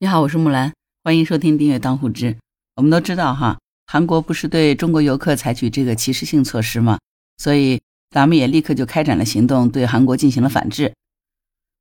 [0.00, 0.72] 你好，我是木兰，
[1.02, 2.36] 欢迎收听订阅当户知。
[2.76, 7.00] 我们都知道哈，韩国不是对中国游客采取这个歧视性措施吗？
[7.38, 10.94] 所以咱们也立刻就开展了行动，对韩国进行了反制。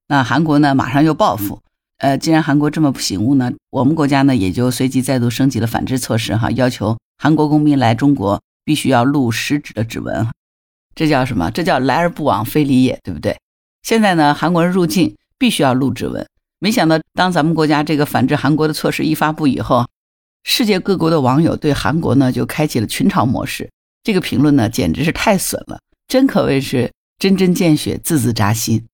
[0.08, 1.62] 那韩国呢，马上又报复。
[2.00, 10.28] 呃，既然韩国这么不醒悟呢，我们国家呢也就随即再度升级了反制措施哈，要求韩国公民来中国必须要录食指的指纹。
[10.96, 11.52] 这叫什么？
[11.52, 13.40] 这叫来而不往非礼也，对不对？
[13.84, 16.28] 现在呢，韩国人入境必须要录指纹。
[16.60, 19.88] 没想到，当咱们国家这个反制韩国的措施一发布以后，
[20.44, 23.70] 世界各国的网友对韩国呢就开启了群嘲模式。
[24.02, 28.88] 这个评论呢简直是太损了，真可谓是针针见血，字字扎心。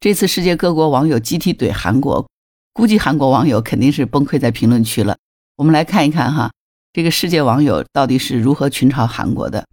[0.00, 2.26] 这次世界各国网友集体怼韩国，
[2.72, 5.16] 估计韩国网友肯定是崩溃在评论区了。
[5.56, 6.50] 我们来看一看哈，
[6.92, 9.64] 这个世界网友到底是如何群嘲韩国的。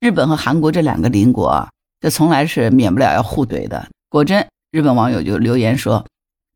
[0.00, 3.88] 日本和韩国这两个邻国啊，这从来是免不了要互怼的。
[4.10, 6.04] 果真，日本网友就留言说。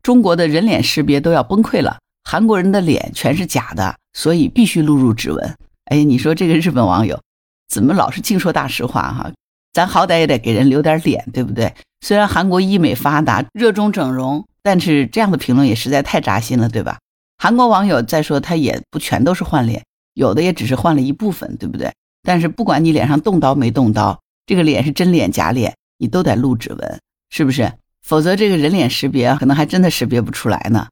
[0.06, 5.56] 中国的人脸识别都要崩溃了，韩国人的脸全是假的，所以必须录入指纹。
[5.86, 7.20] 哎，你说这个日本网友
[7.69, 9.33] 怎么老是净说大实话哈？
[9.72, 11.75] 咱好歹也得给人留点脸，对不对？
[12.03, 17.00] 虽然韩国医美发达，热衷整容，但是这样的评论也实在太扎心了，对吧？
[17.36, 19.83] 韩国网友再说他也不全都是换脸，
[20.14, 21.92] 有的也只是换了一部分，对不对？
[22.22, 27.00] 但是不管你脸上动刀没动刀，这个脸是真脸假脸，你都得录指纹，
[27.31, 27.72] 是不是？
[28.07, 30.87] 否则，这个人脸识别可能还真的识别不出来呢。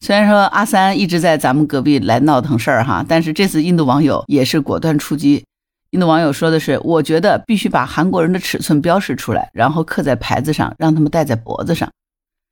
[0.00, 5.44] 虽然说阿三一直在咱们隔壁来闹腾事儿哈，但是这次印度网友也是果断出击。
[5.90, 11.88] 印度网友说的是：“我觉得必须把韩国人的尺寸标示出来，然后刻在牌子上，让他们戴在脖子上。”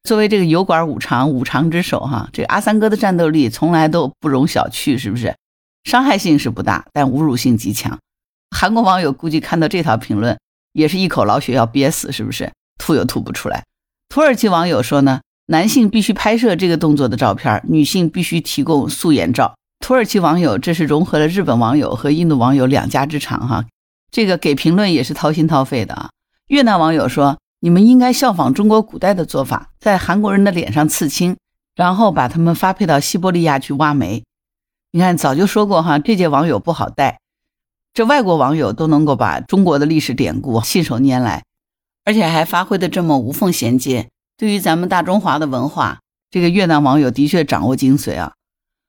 [0.09, 5.35] 作为这个油管五常五常之首哈，这阿三哥的战斗力从来都不容小觑，是不是？
[5.83, 7.99] 伤害性是不大，但侮辱性极强。
[8.57, 10.39] 韩国网友估计看到这条评论，
[10.73, 12.49] 也是一口老血要憋死，是不是？
[12.79, 13.65] 吐又吐不出来。
[14.13, 19.55] 土耳其网友说呢，男性必须拍摄这个动作的照片，女性必须提供素颜照。
[19.81, 23.65] 土耳其网友这是融合了日本网友和印度网友两家之长哈，
[24.11, 26.11] 这个给评论也是掏心掏肺的啊。
[26.49, 31.39] 越南网友说，你们应该效仿中国古代的做法，在韩国人的脸上刺青，
[31.75, 34.23] 然后把他们发配到西伯利亚去挖煤。
[34.91, 37.19] 你看，早就说过哈，这届网友不好带，
[37.95, 41.45] 这外国网友都能够把中国的历史典故信手拈来。
[42.05, 48.33] 而且还发挥的这么无缝衔接，对于咱们大中华的文化，这个越南网友的确掌握精髓啊。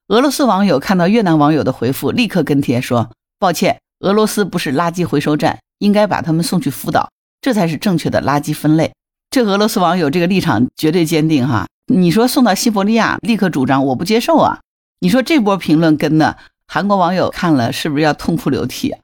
[0.08, 7.10] 俄罗斯网友看到越南网友的回复，立刻跟帖说：“抱歉，俄罗斯不是垃圾回收站，应该把他们送去福岛，
[7.40, 8.92] 这才是正确的垃圾分类。”
[9.32, 11.68] 这俄罗斯网友这个立场绝对坚定哈。
[11.94, 14.60] 你说送到西伯利亚，立刻主张我不接受啊。
[15.00, 16.38] 你说这波评论跟的
[16.68, 19.00] 韩国网友看了是不是要痛哭流涕啊？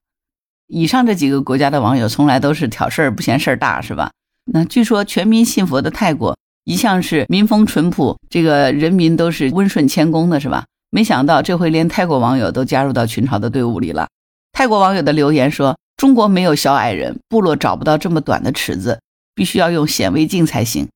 [0.69, 4.11] 以上这几个国家的网友从来都是挑事儿不嫌事儿大，是吧？
[4.45, 10.65] 那据说全民信佛的泰国一向是民风淳朴，这个人民都是温顺谦恭的，是吧？
[10.91, 14.07] 没想到这回连泰国网友都加入到群嘲的队伍里了。
[14.51, 18.99] 泰国网友的留言说：“中国没有小矮人，部落找不到这么短的尺子，
[19.33, 20.87] 必须要用显微镜才行。”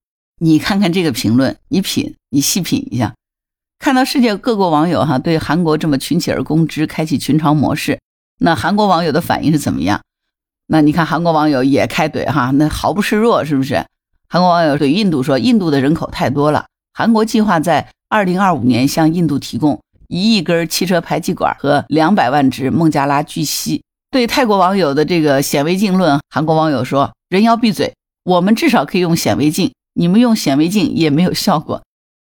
[0.41, 3.13] 你看看这个评论，你品，你细品一下，
[3.79, 7.99] 看到世界各国网友哈对韩国这么群起而攻之，开启群嘲模式。
[8.39, 10.01] 那韩国网友的反应是怎么样？
[10.67, 13.85] 那你看韩国网友也开怼哈，那毫不示弱，是不是？
[14.27, 31.83] 韩国网友对印度说：“印度的人口太多了，韩国计划在二零二五年向印度提供一亿根汽车排气管和两百万只孟加拉巨蜥。”对泰国网友的这个显微镜论，韩国网友说：“人妖闭嘴，我们至少可以用显微镜，你们用显微镜也没有效果。”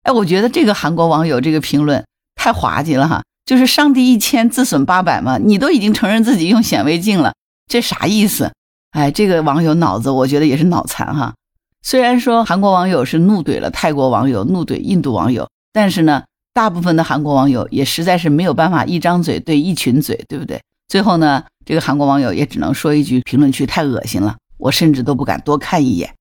[0.03, 3.23] 哎，我觉得这个韩国网友这个评论太滑稽了哈。
[3.47, 5.37] 就是伤敌一千，自损八百嘛。
[5.37, 7.33] 你都已经承认自己用显微镜了，
[7.67, 8.51] 这啥意思？
[8.91, 11.33] 哎，这个网友脑子，我觉得也是脑残哈。
[11.81, 20.61] 虽然说韩国网友是怒怼了泰国网友，怒怼印度网友，但是呢，大部分的韩国网友也实在是没有办法一张嘴对一群嘴，对不对？
[20.89, 26.13] 最后呢，这个韩国网友也只能说一句：评论区太恶心了，我甚至都不敢多看一眼。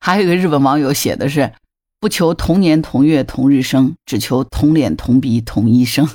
[0.00, 1.52] 还有一个日本网友写的是：
[2.00, 6.08] 不求同年同月同日生，只求同脸同鼻同一生。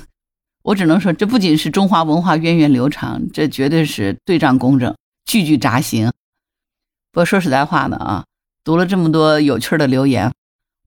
[0.68, 4.94] 我只能说，这不仅是中华文化源远流长，这绝对是对仗工整，
[5.24, 6.10] 句句扎心。
[7.10, 8.26] 不过说实在话呢，啊，
[8.64, 10.30] 读了这么多有趣的留言，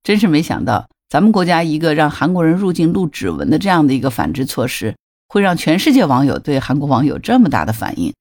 [0.04, 4.96] 真是没想到，咱们国家一个让韩国人入境录指纹的这样的一个反制措施，
[5.28, 8.14] 会让全世界网友对韩国网友这么大的反应，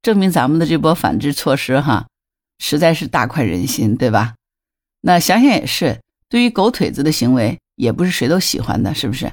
[0.00, 2.06] 证明咱们的这波反制措施哈，
[2.58, 4.36] 实在是大快人心，对吧？
[5.02, 9.30] 那想想也是，对于狗腿子的行为，也不是谁都喜欢的，是不是？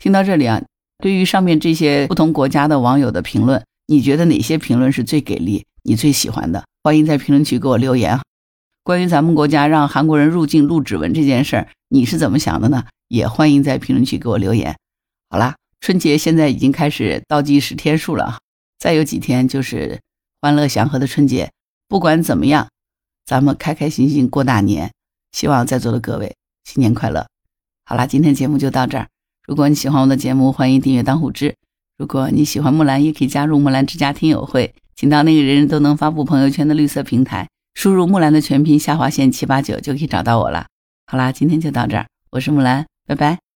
[0.00, 0.60] 听到这里啊。
[0.98, 5.64] 对于上面这些不同国家的网友的评论，你觉得哪些评论是最给力？
[5.84, 6.64] 你最喜欢的？
[6.82, 8.18] 欢迎在评论区给我留言。
[8.82, 12.84] 关于咱们国家让韩国人入境录指纹这件事儿，你是怎么想的呢？
[13.06, 14.76] 也欢迎在评论区给我留言。
[15.30, 18.38] 好啦，春节现在已经开始倒计时天数了，
[18.78, 20.00] 再有几天就是
[20.40, 21.50] 欢乐祥和的春节。
[21.86, 22.68] 不管怎么样，
[23.24, 24.90] 咱们开开心心过大年。
[25.30, 26.34] 希望在座的各位
[26.64, 27.26] 新年快乐。
[27.84, 29.06] 好啦，今天节目就到这儿。
[29.48, 31.54] 如果你喜欢我的节目，欢迎订阅当户知。
[31.96, 40.66] 如果你喜欢木兰，也可以加入木兰之家听友会，请到那个人人都能发布朋友圈的绿色平台，输入木兰的全拼下划线七八九就可以找到我了。
[41.06, 43.47] 好啦，今天就到这儿，我是木兰，拜拜。